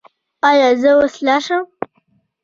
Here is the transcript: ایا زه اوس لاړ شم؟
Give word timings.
ایا 0.49 0.69
زه 0.81 0.89
اوس 0.97 1.15
لاړ 1.25 1.41
شم؟ 1.45 1.63